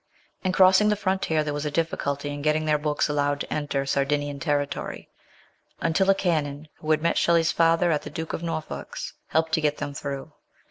[0.43, 3.85] In crossing the frontier there was a difficulty in getting their books allowed to enter
[3.85, 5.09] Sardinian terri tory,
[5.79, 9.61] until a Canon, who had met Shelley's father at the Duke of Norfolk's, helped to
[9.61, 10.33] get them through.